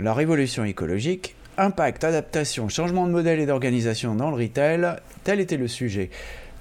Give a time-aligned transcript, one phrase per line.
[0.00, 5.56] La révolution écologique, impact, adaptation, changement de modèle et d'organisation dans le retail, tel était
[5.56, 6.10] le sujet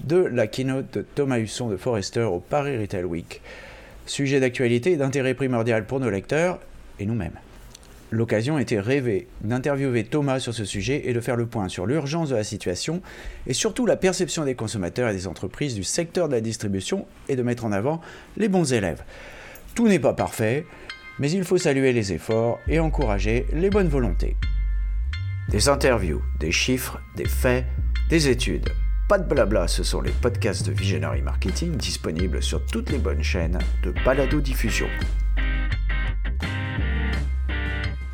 [0.03, 3.41] de la keynote de Thomas Husson de Forrester au Paris Retail Week.
[4.05, 6.59] Sujet d'actualité et d'intérêt primordial pour nos lecteurs
[6.99, 7.39] et nous-mêmes.
[8.11, 12.29] L'occasion était rêvée d'interviewer Thomas sur ce sujet et de faire le point sur l'urgence
[12.29, 13.02] de la situation
[13.47, 17.36] et surtout la perception des consommateurs et des entreprises du secteur de la distribution et
[17.36, 18.00] de mettre en avant
[18.38, 19.02] les bons élèves.
[19.73, 20.68] Tout n'est pas parfait,
[21.20, 24.35] mais il faut saluer les efforts et encourager les bonnes volontés.
[25.49, 27.66] Des interviews, des chiffres, des faits,
[28.09, 28.70] des études.
[29.09, 33.23] Pas de blabla, ce sont les podcasts de Visionary Marketing disponibles sur toutes les bonnes
[33.23, 34.88] chaînes de balado-diffusion.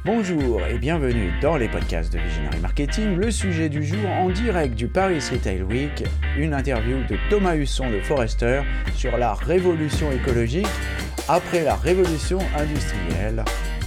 [0.06, 3.16] Bonjour et bienvenue dans les podcasts de Visionary Marketing.
[3.16, 6.04] Le sujet du jour en direct du Paris Retail Week,
[6.38, 8.64] une interview de Thomas Husson de Forrester
[8.96, 10.68] sur la révolution écologique
[11.30, 13.44] après la révolution industrielle.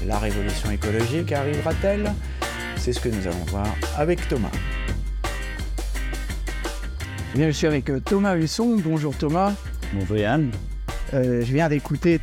[0.06, 2.12] La révolution écologique arrivera-t-elle?
[2.76, 3.66] C'est ce que nous allons voir
[3.98, 4.50] avec Thomas.
[7.34, 8.78] Bien, je suis avec euh, Thomas Husson.
[8.84, 9.54] Bonjour Thomas.
[9.92, 10.52] Bonjour Yann.
[11.14, 12.20] Euh, je viens d'écouter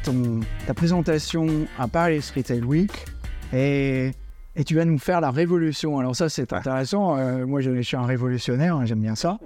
[0.65, 2.91] ta présentation à Paris Retail Week
[3.51, 4.11] et,
[4.55, 5.99] et, tu vas nous faire la révolution.
[5.99, 7.17] Alors ça, c'est intéressant.
[7.17, 9.37] Euh, moi, je, suis un révolutionnaire, hein, j'aime bien ça.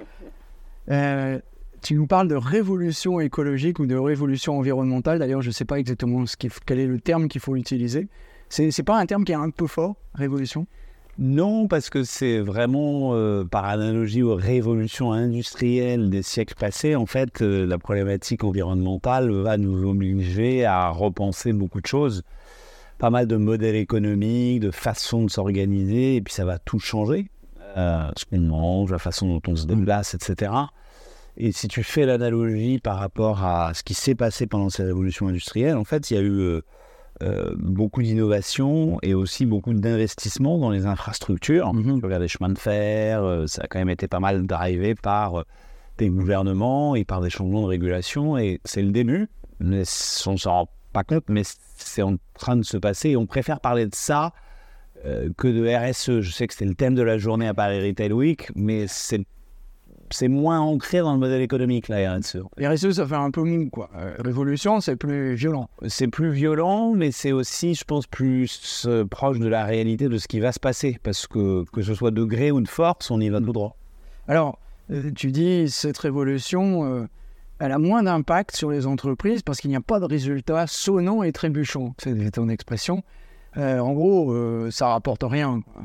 [1.83, 5.19] Tu nous parles de révolution écologique ou de révolution environnementale.
[5.19, 8.07] D'ailleurs, je ne sais pas exactement ce quel est le terme qu'il faut utiliser.
[8.49, 10.65] C'est n'est pas un terme qui est un peu fort, révolution?
[11.19, 17.05] Non, parce que c'est vraiment, euh, par analogie aux révolutions industrielles des siècles passés, en
[17.05, 22.23] fait, euh, la problématique environnementale va nous obliger à repenser beaucoup de choses.
[22.97, 27.27] Pas mal de modèles économiques, de façons de s'organiser, et puis ça va tout changer.
[27.77, 30.51] Euh, ce qu'on mange, la façon dont on se déplace, etc.
[31.37, 35.27] Et si tu fais l'analogie par rapport à ce qui s'est passé pendant ces révolutions
[35.27, 36.61] industrielles, en fait, il y a eu
[37.21, 41.73] euh, beaucoup d'innovation et aussi beaucoup d'investissement dans les infrastructures.
[41.73, 42.19] Mm -hmm.
[42.19, 45.43] les chemins de fer, euh, ça a quand même été pas mal drivé par euh,
[45.99, 48.37] des gouvernements et par des changements de régulation.
[48.37, 49.29] Et c'est le début,
[49.59, 49.83] mais
[50.25, 51.43] on ne s'en rend pas compte, mais
[51.77, 53.11] c'est en train de se passer.
[53.11, 54.33] Et on préfère parler de ça
[55.37, 56.21] que de RSE.
[56.21, 59.25] Je sais que c'est le thème de la journée à Paris Retail Week, mais c'est
[60.09, 62.37] c'est moins ancré dans le modèle économique, la RSE.
[62.59, 63.89] RSE, ça fait un peu mou, quoi.
[63.95, 65.69] Euh, révolution, c'est plus violent.
[65.87, 70.17] C'est plus violent, mais c'est aussi, je pense, plus euh, proche de la réalité de
[70.17, 70.99] ce qui va se passer.
[71.03, 73.75] Parce que, que ce soit de gré ou de force, on y va tout droit.
[74.27, 74.59] Alors,
[74.91, 77.07] euh, tu dis, cette révolution,
[77.59, 81.23] elle a moins d'impact sur les entreprises parce qu'il n'y a pas de résultats sonnants
[81.23, 81.95] et trébuchants.
[81.97, 83.03] C'est ton expression.
[83.55, 85.61] en gros, ça rapporte rien.
[85.61, 85.83] Quoi.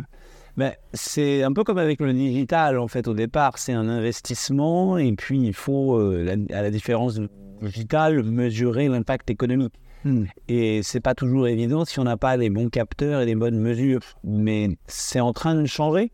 [0.93, 5.13] C'est un peu comme avec le digital, en fait, au départ, c'est un investissement, et
[5.13, 7.29] puis il faut, euh, à la différence du
[7.63, 9.75] digital, mesurer l'impact économique.
[10.05, 10.25] Hmm.
[10.49, 13.59] Et c'est pas toujours évident si on n'a pas les bons capteurs et les bonnes
[13.59, 14.01] mesures.
[14.25, 16.13] Mais c'est en train de changer,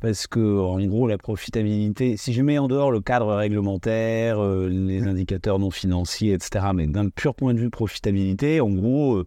[0.00, 4.68] parce que, en gros, la profitabilité, si je mets en dehors le cadre réglementaire, euh,
[4.68, 9.26] les indicateurs non financiers, etc., mais d'un pur point de vue profitabilité, en gros, euh,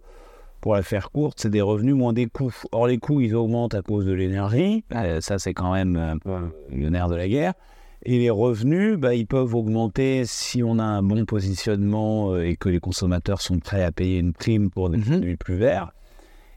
[0.65, 2.51] pour la faire courte, c'est des revenus moins des coûts.
[2.71, 4.83] Or, les coûts, ils augmentent à cause de l'énergie.
[4.95, 6.31] Euh, ça, c'est quand même un peu
[6.71, 7.53] le nerf de la guerre.
[8.01, 12.55] Et les revenus, bah, ils peuvent augmenter si on a un bon positionnement euh, et
[12.55, 15.03] que les consommateurs sont prêts à payer une prime pour des mhm.
[15.03, 15.91] produits plus verts.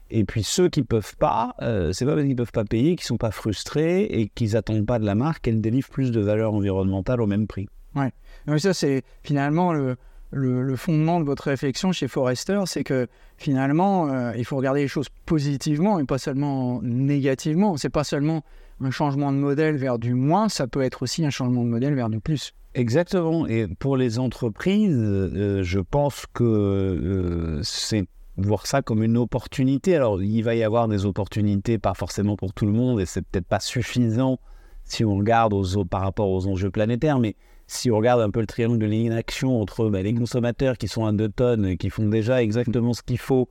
[0.09, 2.65] Et puis ceux qui ne peuvent pas, euh, c'est pas parce qu'ils ne peuvent pas
[2.65, 5.87] payer qu'ils ne sont pas frustrés et qu'ils n'attendent pas de la marque qu'elle délivre
[5.87, 7.69] plus de valeur environnementale au même prix.
[7.93, 8.11] Ouais.
[8.47, 9.97] Mais ça, c'est finalement le,
[10.31, 13.07] le, fondement de votre réflexion chez Forrester, c'est que
[13.37, 17.77] finalement, euh, il faut regarder les choses positivement et pas seulement négativement.
[17.77, 18.43] C'est pas seulement
[18.81, 21.95] un changement de modèle vers du moins, ça peut être aussi un changement de modèle
[21.95, 22.53] vers du plus.
[22.75, 23.47] Exactement.
[23.47, 28.05] Et pour les entreprises, euh, je pense que euh, c'est
[28.37, 29.95] voir ça comme une opportunité.
[29.95, 33.21] Alors, il va y avoir des opportunités, pas forcément pour tout le monde, et c'est
[33.21, 34.39] peut-être pas suffisant
[34.85, 37.35] si on regarde aux, par rapport aux enjeux planétaires, mais
[37.69, 41.05] si on regarde un peu le triangle de l'inaction entre bah, les consommateurs qui sont
[41.05, 43.47] à 2 tonnes et qui font déjà exactement ce qu'il faut,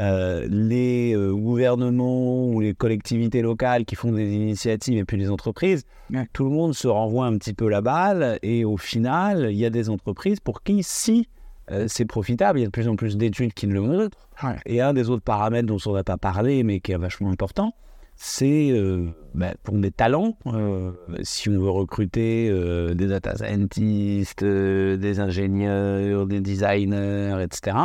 [0.00, 5.30] euh, les euh, gouvernements ou les collectivités locales qui font des initiatives et puis les
[5.30, 5.84] entreprises,
[6.32, 9.66] tout le monde se renvoie un petit peu la balle et au final, il y
[9.66, 11.28] a des entreprises pour qui, si
[11.70, 14.16] euh, c'est profitable, il y a de plus en plus d'études qui le montrent.
[14.64, 17.74] Et un des autres paramètres dont on n'a pas parlé mais qui est vachement important,
[18.20, 20.36] c'est euh, bah, pour des talents.
[20.46, 20.90] Euh,
[21.22, 27.76] si on veut recruter euh, des data scientists, des ingénieurs, des designers, etc.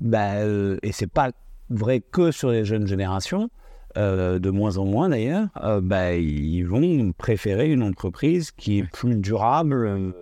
[0.00, 0.44] Bah,
[0.82, 1.32] et c'est pas
[1.68, 3.50] vrai que sur les jeunes générations,
[3.96, 5.48] de moins en moins d'ailleurs,
[5.82, 10.12] bah, ils vont préférer une entreprise qui est plus durable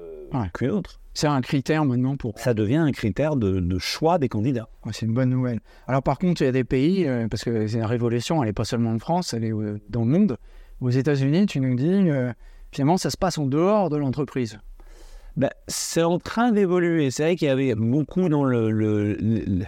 [0.54, 1.00] qu'une autre.
[1.14, 2.38] C'est un critère maintenant pour.
[2.38, 4.68] Ça devient un critère de, choix des candidats.
[4.92, 5.60] c'est une bonne nouvelle.
[5.86, 8.48] Alors par contre, il y a des pays, euh, parce que c'est une révolution, elle
[8.48, 10.36] n'est pas seulement en France, elle est euh, dans le monde.
[10.80, 12.32] Aux États-Unis, tu nous dis, euh,
[12.72, 14.58] finalement, ça se passe en dehors de l'entreprise.
[15.36, 17.10] Ben, c'est en train d'évoluer.
[17.10, 19.66] C'est vrai qu'il y avait beaucoup dans le, je ne vais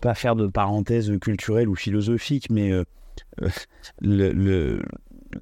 [0.00, 2.72] pas faire de parenthèse culturelle ou philosophique, mais
[4.00, 4.82] le,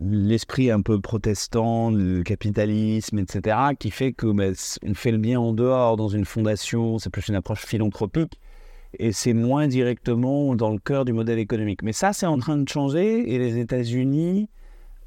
[0.01, 5.41] l'esprit un peu protestant, le capitalisme, etc., qui fait que bah, on fait le bien
[5.41, 8.41] en dehors dans une fondation, c'est plus une approche philanthropique,
[8.99, 11.83] et c'est moins directement dans le cœur du modèle économique.
[11.83, 14.49] Mais ça, c'est en train de changer, et les États-Unis,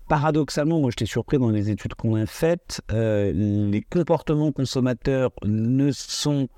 [0.07, 5.91] paradoxalement, moi j'étais surpris dans les études qu'on a faites, euh, les comportements consommateurs ne
[5.91, 6.49] sont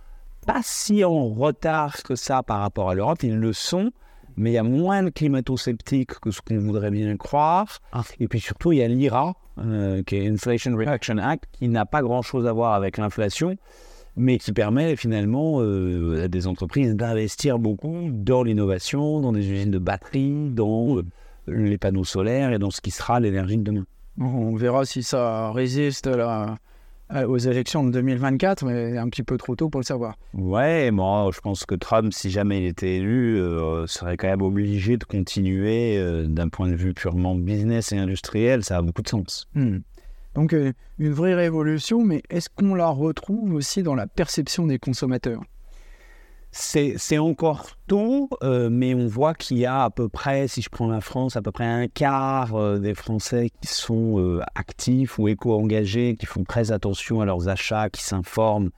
[0.46, 3.92] pas si en retard que ça par rapport à l'Europe, ils le sont,
[4.38, 7.80] mais il y a moins de climato-sceptiques que ce qu'on voudrait bien croire.
[7.92, 8.04] Ah.
[8.20, 11.86] Et puis surtout, il y a l'IRA, euh, qui est Inflation Reduction Act, qui n'a
[11.86, 13.56] pas grand-chose à voir avec l'inflation,
[14.16, 19.72] mais qui permet finalement euh, à des entreprises d'investir beaucoup dans l'innovation, dans des usines
[19.72, 21.04] de batteries, dans euh,
[21.48, 23.86] les panneaux solaires et dans ce qui sera l'énergie de demain.
[24.20, 26.58] On verra si ça résiste à
[27.28, 30.16] aux élections de 2024, mais un petit peu trop tôt pour le savoir.
[30.34, 34.42] Ouais, moi je pense que Trump, si jamais il était élu, euh, serait quand même
[34.42, 38.64] obligé de continuer euh, d'un point de vue purement business et industriel.
[38.64, 39.48] Ça a beaucoup de sens.
[39.56, 39.80] Hmm.
[40.36, 40.56] Donc
[41.00, 45.42] une vraie révolution, mais est-ce qu'on la retrouve aussi dans la perception des consommateurs?
[46.52, 50.70] C'est encore tôt, euh, mais on voit qu'il y a à peu près, si je
[50.70, 55.18] prends la France, à peu près un quart euh, des Français qui sont euh, actifs
[55.18, 58.70] ou éco-engagés, qui font très attention à leurs achats, qui s'informent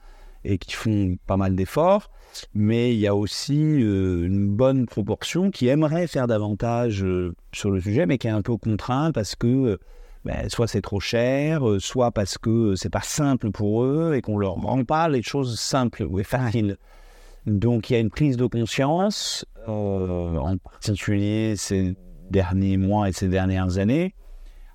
[0.44, 2.10] et qui font pas mal d'efforts.
[2.54, 7.04] Mais il y a aussi une bonne proportion qui aimerait faire davantage
[7.52, 9.78] sur le sujet, mais qui est un peu contraint parce que
[10.24, 14.36] ben, soit c'est trop cher, soit parce que c'est pas simple pour eux et qu'on
[14.36, 16.76] leur rend pas les choses simples ou faciles.
[17.46, 21.96] Donc il y a une prise de conscience, euh, en particulier ces
[22.30, 24.14] derniers mois et ces dernières années.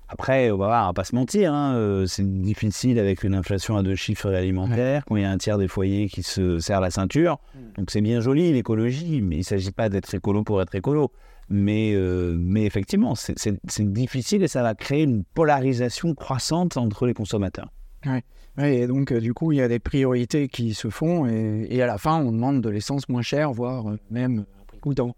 [0.08, 3.94] Après, on va pas se mentir, hein, euh, c'est difficile avec une inflation à deux
[3.94, 7.38] chiffres alimentaires, quand il y a un tiers des foyers qui se serrent la ceinture.
[7.54, 7.58] Mm.
[7.78, 11.12] Donc c'est bien joli l'écologie, mais il ne s'agit pas d'être écolo pour être écolo.
[11.48, 17.14] Mais, euh, mais effectivement, c'est difficile et ça va créer une polarisation croissante entre les
[17.14, 17.72] consommateurs.
[18.06, 18.24] Ouais
[18.64, 21.86] et donc, euh, du coup, il y a des priorités qui se font et, à
[21.86, 25.14] la fin, on demande de l'essence moins chère, voire euh, même un prix coûtant.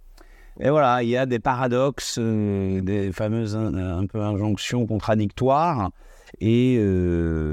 [0.61, 5.91] Et voilà, il y a des paradoxes, euh, des fameuses un, peu injonctions contradictoires.
[6.41, 6.77] Et,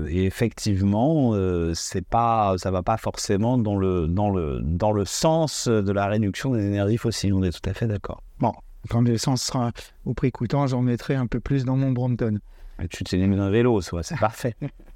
[0.09, 1.33] effectivement,
[1.73, 6.07] c'est pas, ça va pas forcément dans le, dans, le, dans le sens de la
[6.07, 7.33] réduction des énergies fossiles.
[7.33, 8.23] On est tout à fait d'accord.
[8.39, 8.53] Bon,
[8.89, 9.71] quand l'essence sera
[10.05, 12.39] au prix coûtant, j'en mettrai un peu plus dans mon Brompton.
[12.89, 14.55] tu te mis d'un vélo, c'est parfait.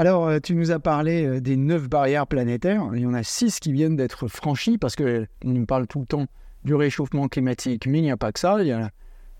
[0.00, 2.88] Alors, euh, tu nous as parlé euh, des neuf barrières planétaires.
[2.94, 6.06] Il y en a six qui viennent d'être franchies parce qu'on nous parle tout le
[6.06, 6.24] temps
[6.64, 8.62] du réchauffement climatique, mais il n'y a pas que ça.
[8.62, 8.90] Il y a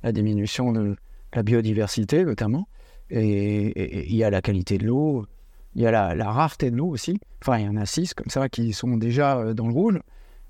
[0.02, 0.96] la, diminution de
[1.32, 2.68] la biodiversité, notamment.
[3.08, 5.24] Et, il y a la qualité de l'eau.
[5.76, 7.18] Il y a la, rareté de l'eau aussi.
[7.40, 9.98] Enfin, il y en a six comme ça qui sont déjà euh, dans le rouge.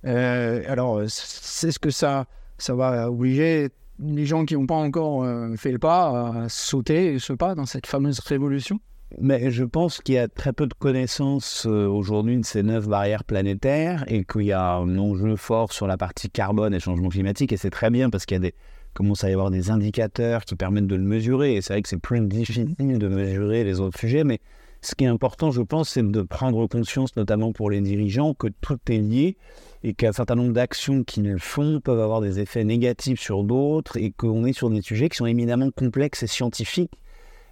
[0.02, 2.26] alors, c'est ce que ça,
[2.58, 3.68] ça va obliger
[4.00, 5.24] les gens qui n'ont pas encore
[5.56, 8.80] fait le pas à sauter ce pas dans cette fameuse révolution
[9.18, 12.86] mais je pense qu'il y a très peu de connaissances euh, aujourd'hui de ces neuf
[12.86, 17.08] barrières planétaires et qu'il y a un enjeu fort sur la partie carbone et changement
[17.08, 17.52] climatique.
[17.52, 18.54] Et c'est très bien parce qu'il y a des,
[18.94, 21.55] commence à y avoir des indicateurs qui permettent de le mesurer.
[21.55, 24.22] Et c'est vrai que c'est plus difficile de mesurer les autres sujets.
[24.22, 24.38] Mais
[24.81, 28.46] ce qui est important, je pense, c'est de prendre conscience, notamment pour les dirigeants, que
[28.60, 29.36] tout est lié
[29.82, 34.12] et qu'un certain nombre d'actions qu'ils font peuvent avoir des effets négatifs sur d'autres et
[34.12, 36.93] qu'on est sur des sujets qui sont éminemment complexes et scientifiques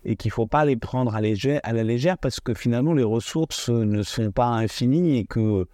[0.08, 3.68] et qu'il ne faut pas les prendre à, la légère parce que finalement les ressources
[3.68, 5.66] ne sont pas infinies et que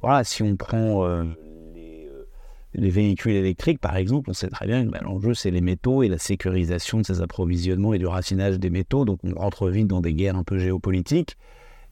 [0.00, 1.24] voilà, si on prend euh,
[1.76, 2.24] euh,
[2.72, 6.02] les, véhicules électriques par exemple, on sait très bien que ben, l'enjeu c'est les métaux
[6.02, 9.88] et la sécurisation de ces approvisionnements et du raffinage des métaux, donc on rentre vite
[9.88, 11.36] dans des guerres un peu géopolitiques.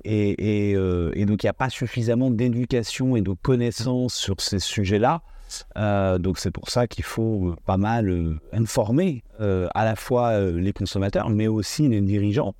[0.02, 5.22] Et, euh, donc il n'y a pas suffisamment d'éducation et de connaissances sur ces sujets-là
[5.76, 10.38] euh, donc c'est pour ça qu'il faut euh, pas mal euh, informer à la fois
[10.38, 12.54] les consommateurs, mais aussi les dirigeants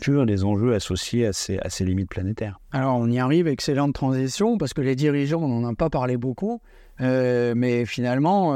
[0.00, 2.60] sur les enjeux associés à ces, limites planétaires.
[2.72, 6.16] Alors on y arrive, excellente transition, parce que les dirigeants, on n'en a pas parlé
[6.16, 6.62] beaucoup,
[6.98, 8.52] mais finalement,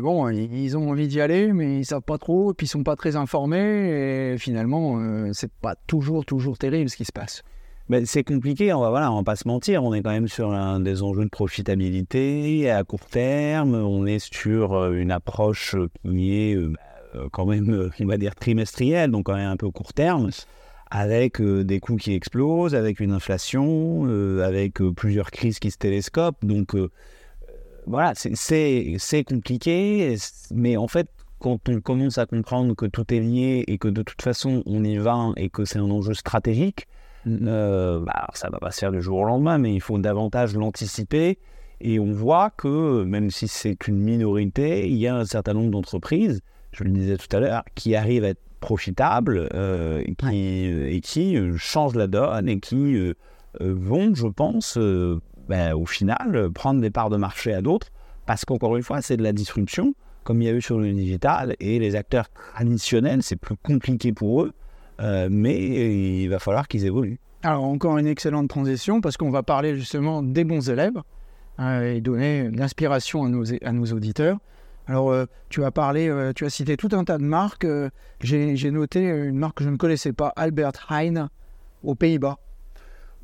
[0.00, 2.84] bon, ils ont envie d'y aller, mais ils savent pas trop, et puis ils sont
[2.84, 4.98] pas très informés, et finalement,
[5.34, 7.42] c'est pas toujours, toujours terrible ce qui se passe
[8.04, 10.50] c'est compliqué, on va, voilà, on va pas se mentir, on est quand même sur
[10.80, 16.54] des enjeux de profitabilité à court terme, on est sur euh, une approche qui est
[16.54, 16.80] euh, bah,
[17.14, 20.30] euh, quand même, on va dire, trimestrielle, donc quand même un peu court terme,
[20.90, 24.04] avec des coûts qui explosent, avec une inflation,
[24.40, 26.44] avec plusieurs crises qui se télescopent.
[26.44, 26.76] Donc
[27.86, 30.16] voilà, c'est compliqué,
[30.52, 34.02] mais en fait, quand on commence à comprendre que tout est lié et que de
[34.02, 36.86] toute façon on y va et que c'est un enjeu stratégique.
[37.26, 38.04] Euh,
[38.34, 41.38] ça va pas se faire du jour au lendemain, mais il faut davantage l'anticiper.
[41.80, 45.70] Et on voit que même si c'est une minorité, il y a un certain nombre
[45.70, 46.40] d'entreprises,
[46.72, 51.56] je le disais tout à l'heure, qui arrivent à être profitables euh, et, qui, euh,
[51.56, 52.96] changent la donne et qui
[53.60, 54.78] vont, je pense,
[55.48, 57.88] ben, au final, prendre des parts de marché à d'autres,
[58.26, 60.92] parce qu'encore une fois, c'est de la disruption comme il y a eu sur le
[60.92, 61.54] digital.
[61.60, 64.52] Et les acteurs traditionnels, c'est plus compliqué pour eux,
[65.00, 67.18] euh, mais il va falloir qu'ils évoluent.
[67.42, 71.00] Alors encore une excellente transition parce qu'on va parler justement des bons élèves
[71.60, 74.38] euh, et donner l'inspiration à nos, à nos auditeurs.
[74.86, 77.66] Alors euh, tu as parlé, tu as cité tout un tas de marques.
[78.20, 81.28] J'ai noté une marque que je ne connaissais pas, Albert Heijn,
[81.82, 82.38] aux Pays-Bas.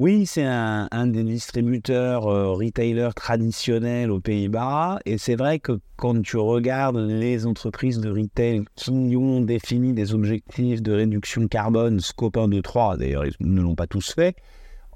[0.01, 4.99] Oui, c'est un, des distributeurs euh, retailers traditionnels aux Pays-Bas.
[5.05, 10.15] Et c'est vrai que quand tu regardes les entreprises de retail qui ont défini des
[10.15, 14.37] objectifs de réduction carbone, scope 1, 2, 3, d'ailleurs, ils ne l'ont pas tous fait.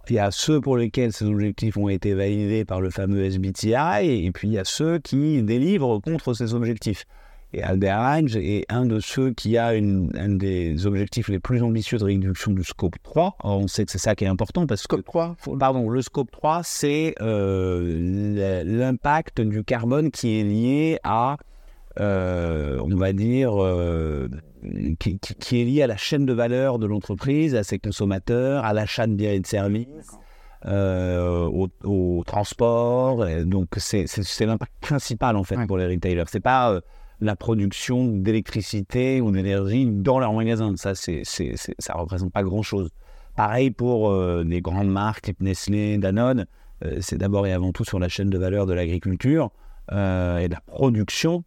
[0.08, 4.24] Il y a ceux pour lesquels ces objectifs ont été validés par le fameux SBTI,
[4.24, 7.04] et puis il y a ceux qui délivrent contre ces objectifs.
[7.54, 12.04] Et est un de ceux qui a une, un des objectifs les plus ambitieux de
[12.04, 13.36] réduction du scope 3.
[13.44, 14.96] on sait que c'est ça qui est important parce que.
[14.96, 21.36] 3 Pardon, le scope 3, c'est euh, l'impact du carbone qui est lié à,
[22.00, 24.28] euh, on va dire, euh,
[24.98, 28.72] qui, qui, est lié à la chaîne de valeur de l'entreprise, à ses consommateurs, à
[28.72, 29.86] l'achat de biens et de services.
[30.66, 34.06] au, au, transport, donc c'est
[34.40, 36.24] l'impact principal en fait pour les retailers.
[36.26, 36.80] C'est pas
[37.24, 40.74] la production d'électricité ou d'énergie dans leur magasin.
[40.76, 42.90] Ça, c'est, c'est, ça représente pas grand-chose.
[43.36, 46.46] Pareil pour euh, des grandes marques Nestlé, Danone.
[46.84, 49.50] Euh, c'est d'abord et avant tout sur la chaîne de valeur de l'agriculture
[49.92, 51.44] euh, et de la production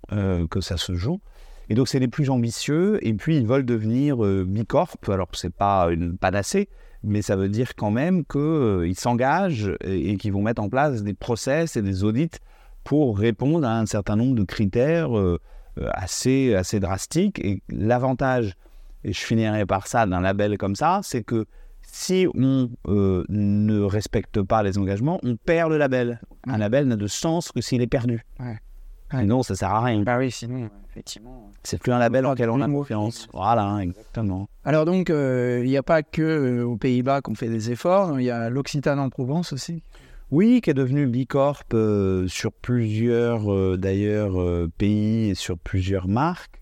[0.50, 1.22] que ça se joue.
[1.70, 2.98] Et donc, c'est les plus ambitieux.
[3.06, 4.98] Et puis, ils veulent devenir Bicorp.
[5.08, 6.70] Alors, c'est pas une panacée,
[7.04, 11.04] mais ça veut dire quand même qu'ils s'engagent et, et qu'ils vont mettre en place
[11.04, 12.40] des process et des audits
[12.88, 15.42] pour répondre à un certain nombre de critères euh,
[15.94, 17.40] assez, assez drastique.
[17.40, 18.56] Et l'avantage,
[19.04, 21.46] et je finirai par ça, d'un label comme ça, c'est que
[21.82, 26.20] si on euh, ne respecte pas les engagements, on perd le label.
[26.46, 28.26] Un label n'a de sens que s'il est perdu.
[28.40, 28.58] Ouais.
[29.12, 30.02] Sinon, ça sert à rien.
[30.04, 31.50] Bah oui, sinon, effectivement.
[31.64, 33.30] C'est plus un label en lequel on a confiance.
[33.32, 34.50] Voilà, exactement.
[34.66, 38.20] Alors donc, euh, il n'y a pas que aux Pays-Bas qu'on fait des efforts.
[38.20, 39.82] Il y a l'Occitane en Provence aussi.
[40.30, 46.10] Oui, qui est devenu Bicorp euh, sur plusieurs euh, d'ailleurs euh, pays et sur plusieurs
[46.10, 46.60] marques.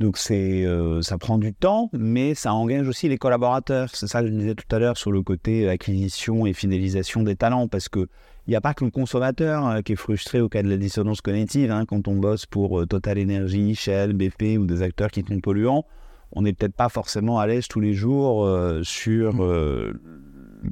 [0.00, 0.66] Donc c'est
[1.00, 3.88] ça prend du temps, mais ça engage aussi les collaborateurs.
[3.94, 7.34] C'est ça que je disais tout à l'heure sur le côté acquisition et fidélisation des
[7.34, 8.00] talents, parce que
[8.46, 11.22] il n'y a pas que le consommateur qui est frustré au cas de la dissonance
[11.22, 11.70] cognitive.
[11.70, 15.86] Hein, quand on bosse pour Total Energy, Shell, BP ou des acteurs qui sont polluants,
[16.32, 18.46] on n'est peut-être pas forcément à l'aise tous les jours
[18.82, 19.32] sur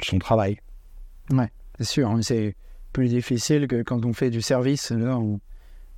[0.03, 0.59] son travail.
[1.31, 1.51] Ouais.
[1.79, 2.55] C'est sûr, c'est
[2.93, 4.91] plus difficile que quand on fait du service.
[4.91, 5.19] Là,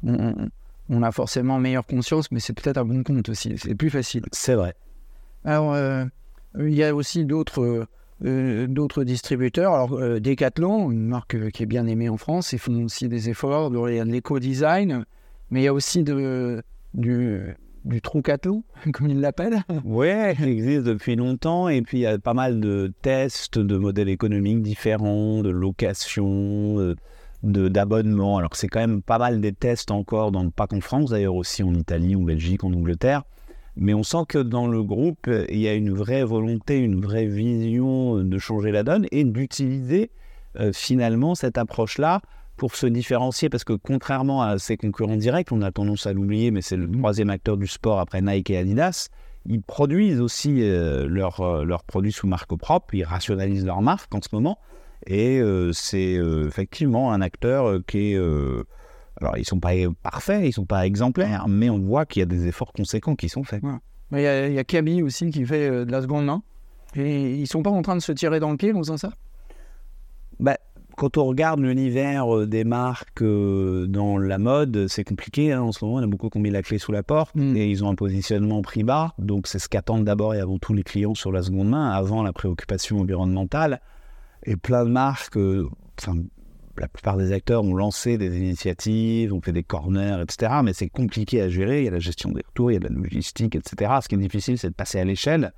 [0.02, 3.56] on, a forcément meilleure conscience, mais c'est peut-être un bon compte aussi.
[3.58, 4.24] C'est plus facile.
[4.32, 4.74] C'est vrai.
[5.44, 6.04] Alors, euh,
[6.58, 7.86] il y a aussi d'autres
[8.24, 9.74] euh, d'autres distributeurs.
[9.74, 13.28] Alors, euh, Decathlon, une marque qui est bien aimée en France, ils font aussi des
[13.28, 15.04] efforts dans l'éco-design,
[15.50, 16.62] mais il y a aussi de,
[16.94, 17.54] du
[17.86, 19.62] du Trucato, comme ils l'appellent.
[19.84, 23.76] Oui, il existe depuis longtemps et puis il y a pas mal de tests de
[23.76, 26.96] modèles économiques différents, de location, euh,
[27.42, 28.38] d'abonnement.
[28.38, 31.62] Alors c'est quand même pas mal des tests encore, dans, pas qu'en France d'ailleurs, aussi
[31.62, 33.22] en Italie, en Belgique, en Angleterre.
[33.76, 37.26] Mais on sent que dans le groupe, il y a une vraie volonté, une vraie
[37.26, 40.10] vision de changer la donne et d'utiliser
[40.58, 42.22] euh, finalement cette approche-là
[42.56, 46.50] pour se différencier, parce que contrairement à ses concurrents directs, on a tendance à l'oublier,
[46.50, 46.98] mais c'est le mhm.
[46.98, 49.08] troisième acteur du sport après Nike et Adidas,
[49.48, 54.20] ils produisent aussi euh, euh, leurs produits sous marque propre, ils rationalisent leur marque en
[54.20, 54.58] ce moment,
[55.06, 56.14] et euh, c'est
[56.46, 58.16] effectivement un acteur qui est...
[58.16, 59.72] alors, ils ne sont pas
[60.02, 63.14] parfaits, ils ne sont pas exemplaires, mais on voit qu'il y a des efforts conséquents
[63.14, 63.62] qui sont faits.
[64.12, 66.42] Il y, a, Kaby aussi qui fait de la seconde main,
[66.94, 68.96] et ils ne sont pas en train de se tirer dans le pied en faisant
[68.96, 69.10] ça?
[70.40, 70.56] Bah,
[70.96, 75.52] quand on regarde l'univers euh, des marques euh, dans la mode, c'est compliqué.
[75.52, 77.02] Hein, en ce moment, il y a beaucoup qui ont mis la clé sous la
[77.02, 77.56] porte mm.
[77.56, 79.12] et ils ont un positionnement prix bas.
[79.18, 82.22] Donc, c'est ce qu'attendent d'abord et avant tout les clients sur la seconde main, avant
[82.22, 83.80] la préoccupation environnementale.
[84.44, 85.68] Et plein de marques, euh,
[86.00, 86.16] enfin,
[86.78, 90.60] la plupart des acteurs ont lancé des initiatives, ont fait des corners, etc.
[90.64, 91.82] Mais c'est compliqué à gérer.
[91.82, 93.92] Il y a la gestion des retours, il y a de la logistique, etc.
[94.02, 95.52] Ce qui est difficile, c'est de passer à l'échelle.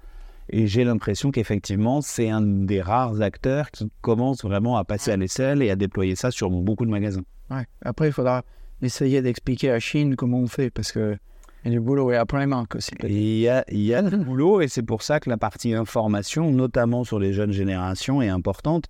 [0.51, 5.17] Et j'ai l'impression qu'effectivement, c'est un des rares acteurs qui commence vraiment à passer à
[5.17, 7.25] l'aisselle et à déployer ça sur beaucoup de magasins.
[7.51, 7.67] Ouais.
[7.83, 8.45] Après, il faudra
[8.83, 11.17] essayer d'expliquer à Chine comment on fait, parce que
[11.65, 12.93] il y a du boulot et après Primark aussi.
[13.03, 15.75] Il y a, il y a du boulot et c'est pour ça que la partie
[15.75, 18.85] information, notamment sur les jeunes générations, est importante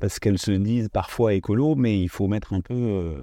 [0.00, 3.20] parce qu'elles se disent parfois écolo, mais il faut mettre un peu euh,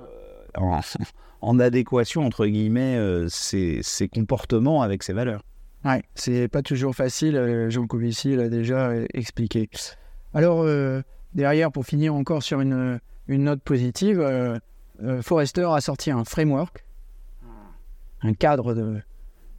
[0.55, 0.79] en,
[1.41, 5.41] en, adéquation, entre guillemets, euh, ces, ces, comportements avec ces valeurs.
[5.83, 9.69] Ouais, c'est pas toujours facile, euh, Jean Covici l'a déjà expliqué.
[10.33, 10.65] Alors,
[11.33, 14.23] derrière, pour finir encore sur une, une note positive,
[15.21, 16.85] Forrester a sorti un framework
[18.23, 19.01] un cadre de,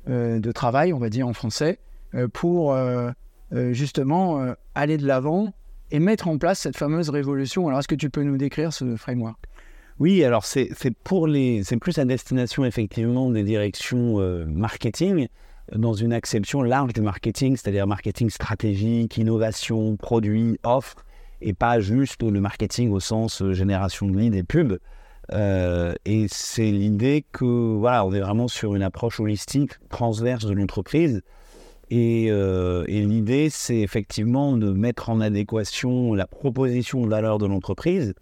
[0.08, 1.78] euh, de, travail, on va dire en français,
[2.14, 3.10] euh, pour euh,
[3.72, 5.52] justement aller de l'avant
[5.90, 7.68] et mettre en place cette fameuse révolution.
[7.68, 9.38] Alors, est-ce que tu peux nous décrire ce framework?
[9.98, 10.70] Oui, alors c'est
[11.04, 15.28] pour les, c'est plus à destination effectivement des directions marketing
[15.74, 21.04] dans une acception large du marketing, c'est-à-dire marketing stratégique, innovation, produit, offre,
[21.40, 24.78] et pas juste le marketing au sens génération de leads et pubs.
[25.32, 30.52] Euh, et c'est l'idée que voilà, on est vraiment sur une approche holistique, transverse de
[30.52, 31.22] l'entreprise.
[31.90, 37.46] Et, euh, et l'idée, c'est effectivement de mettre en adéquation la proposition de valeur de
[37.46, 38.14] l'entreprise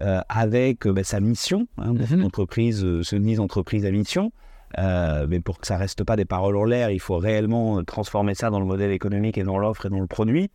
[0.00, 1.68] euh, avec bah, sa mission.
[1.78, 4.32] Hein, L'entreprise se mise entreprise à mission.
[4.76, 8.50] Mais pour que ça reste pas des paroles en l'air, il faut réellement transformer ça
[8.50, 10.50] dans le modèle économique et dans l'offre et dans le produit.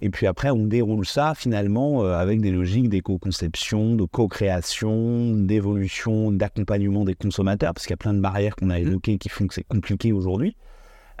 [0.00, 6.30] Et puis après, on déroule ça finalement euh, avec des logiques d'éco-conception, de co-création, d'évolution,
[6.30, 8.86] d'accompagnement des consommateurs, parce qu'il y a plein de barrières qu'on a mmh.
[8.86, 10.56] évoquées qui font que c'est compliqué aujourd'hui.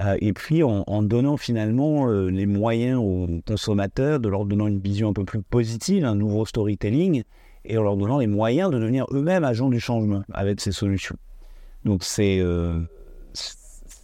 [0.00, 4.78] Euh, et puis en, donnant finalement euh, les moyens aux consommateurs, de leur donnant une
[4.78, 7.24] vision un peu plus positive, un nouveau storytelling,
[7.64, 11.16] et en leur donnant les moyens de devenir eux-mêmes agents du changement avec ces solutions.
[11.88, 12.42] Donc c'est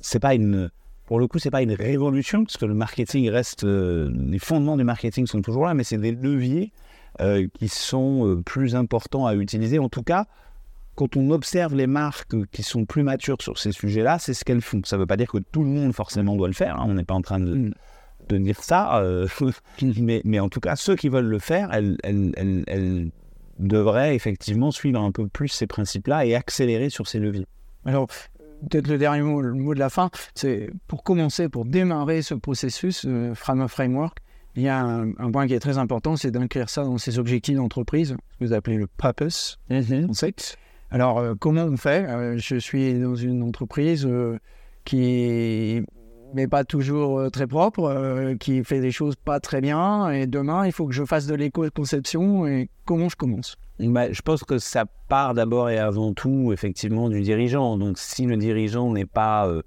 [0.01, 0.71] c'est pas une
[1.07, 3.65] pour le coup, c'est pas une révolution, parce que le marketing reste.
[3.65, 6.73] Euh, les fondements du marketing sont toujours là, mais c'est des leviers
[7.21, 9.79] euh, qui sont euh, plus importants à utiliser.
[9.79, 10.27] En tout cas,
[10.95, 14.63] quand on observe les marques qui sont plus matures sur ces sujets-là, c'est ce qu'elles
[14.63, 14.81] font.
[14.85, 16.81] Ça ne veut pas dire que tout le monde forcément doit le faire.
[16.81, 16.87] Hein.
[16.89, 17.75] On n'est pas en train de, mm.
[18.31, 19.03] de dire ça.
[19.83, 23.11] mais, mais, en tout cas, ceux qui veulent le faire, elles, elles, elles, elles
[23.59, 27.47] devraient effectivement suivre un peu plus ces principes-là et accélérer sur ces leviers.
[27.85, 28.09] Alors,
[28.69, 32.35] peut-être le dernier mot, le mot de la fin, c'est pour commencer, pour démarrer ce
[32.35, 34.19] processus, euh, Framework,
[34.57, 37.57] il y a un, point qui est très important, c'est d'inclure ça dans ses objectifs
[37.57, 39.59] d'entreprise, ce que vous appelez le purpose.
[39.69, 40.13] Mm
[40.91, 42.09] Alors, euh, comment on fait?
[42.09, 44.39] Euh, Je suis dans une entreprise euh,
[44.85, 45.83] qui
[46.35, 50.73] n'est pas toujours très propre, qui fait des choses pas très bien, et demain, il
[50.73, 53.57] faut que je fasse de l'éco-conception, et comment je commence?
[53.81, 57.77] Bah, je pense que ça part d'abord et avant tout effectivement du dirigeant.
[57.77, 59.63] Donc si le dirigeant n'est pas euh,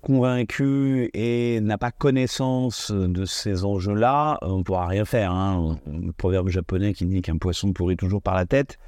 [0.00, 5.30] convaincu et n'a pas connaissance de ces enjeux-là, on ne pourra rien faire.
[5.30, 5.78] Hein.
[5.86, 8.78] Le proverbe japonais qui dit qu'un poisson pourrit toujours par la tête.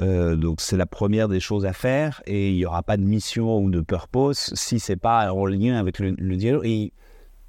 [0.00, 3.02] Euh, donc c'est la première des choses à faire et il n'y aura pas de
[3.02, 6.90] mission ou de purpose si c'est pas en lien avec le, dialogue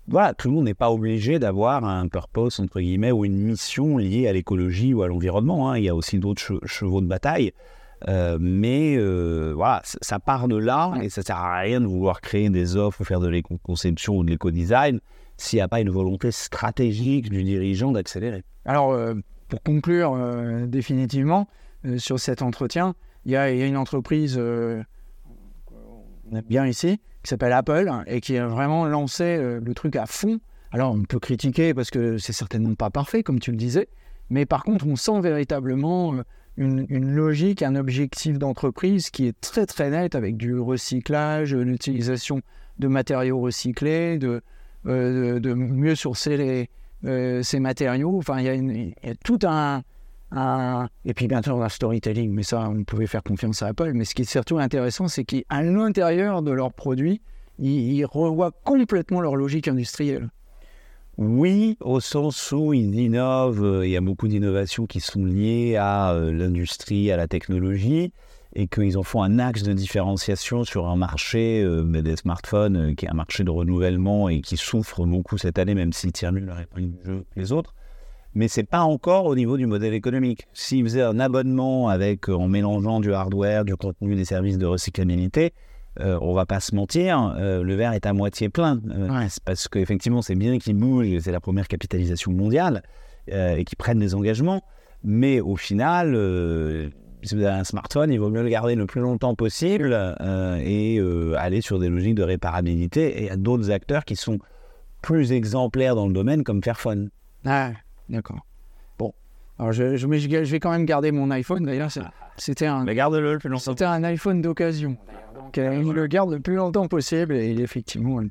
[0.08, 3.98] voilà, tout le monde n'est pas obligé d'avoir un purpose, entre guillemets, ou une mission
[3.98, 5.70] liée à l'écologie ou à l'environnement.
[5.70, 5.78] Hein.
[5.78, 7.52] Il y a aussi d'autres chevaux de bataille.
[8.08, 12.22] Euh, mais euh, voilà, ça part de là et ça sert à rien de vouloir
[12.22, 15.02] créer des offres ou faire de l'éco-conception ou de l'éco-design
[15.36, 18.44] s'il n'y a pas une volonté stratégique du dirigeant d'accélérer.
[18.66, 18.96] Alors,
[19.50, 20.16] pour conclure
[20.68, 21.48] définitivement
[21.98, 22.96] sur cet entretien,
[23.26, 24.40] il y, a une entreprise
[26.48, 30.40] bien ici qui s'appelle Apple et qui a vraiment lancé euh, le truc à fond.
[30.72, 33.88] Alors on peut critiquer parce que c'est certainement pas parfait, comme tu le disais,
[34.30, 36.24] mais par contre on sent véritablement euh,
[36.58, 42.42] une, logique, un objectif d'entreprise qui est très très net avec du recyclage, l'utilisation
[42.80, 44.42] de matériaux recyclés, de,
[44.86, 46.70] euh, mieux sourcer
[47.04, 48.18] ces matériaux.
[48.18, 49.84] Enfin, il y, a tout un,
[50.34, 53.92] et puis bien sûr, la storytelling, mais ça, on pouvait faire confiance à Apple.
[53.94, 57.22] Mais ce qui est surtout intéressant, c'est qu'à l'intérieur de leurs produits,
[57.60, 60.30] ils, revoient complètement leur logique industrielle.
[61.18, 65.76] Oui, au sens où ils innovent, euh, il y a beaucoup d'innovations qui sont liées
[65.76, 68.14] à euh, l'industrie, à la technologie,
[68.54, 73.06] et qu'ils en font un axe de différenciation sur un marché euh, des smartphones, qui
[73.06, 76.42] est un marché de renouvellement et qui souffre beaucoup cette année, même s'il tire mieux
[76.42, 77.74] du jeu que les autres
[78.38, 80.46] mais c'est pas encore au niveau du modèle économique.
[80.54, 84.68] S'ils faisaient un abonnement avec, euh, en mélangeant du hardware, du contenu, des services de
[84.68, 85.54] recyclabilité,
[86.00, 88.80] euh, on va pas se mentir, euh, le verre est à moitié plein.
[89.44, 92.84] Parce qu'effectivement, c'est bien qu'ils bougent, c'est la première capitalisation mondiale,
[93.30, 94.62] et qu'ils prennent des engagements.
[95.04, 96.14] Mais au final,
[97.24, 99.98] si vous avez un smartphone, il vaut mieux le garder le plus longtemps possible
[100.64, 101.02] et
[101.36, 103.18] aller sur des logiques de réparabilité.
[103.18, 104.38] Et il y a d'autres acteurs qui sont
[105.02, 107.10] plus exemplaires dans le domaine comme Fairphone.
[107.44, 107.72] Ah,
[108.10, 108.46] d'accord.
[108.98, 109.14] Bon.
[109.60, 111.64] Alors, je, je, mais je, je vais quand même garder mon iPhone.
[111.66, 112.02] D'ailleurs, c'est-
[112.38, 113.72] c'était un, Mais garde-le le plus longtemps.
[113.72, 114.98] c'était un iPhone d'occasion.
[115.36, 118.28] Donc, euh, je le garde le plus longtemps possible et effectivement, euh,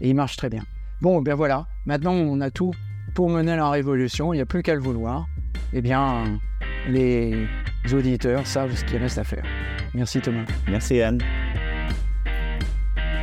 [0.00, 0.62] et il marche très bien.
[1.02, 1.66] Bon, ben voilà.
[1.86, 2.72] Maintenant, on a tout
[3.14, 4.32] pour mener la révolution.
[4.32, 5.26] Il n'y a plus qu'à le vouloir.
[5.72, 6.38] Eh bien,
[6.88, 7.46] les
[7.92, 9.44] auditeurs savent ce qu'il reste à faire.
[9.94, 10.44] Merci Thomas.
[10.68, 11.20] Merci Anne.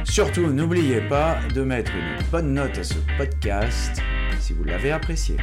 [0.03, 4.01] Surtout, n'oubliez pas de mettre une bonne note à ce podcast
[4.39, 5.37] si vous l'avez apprécié.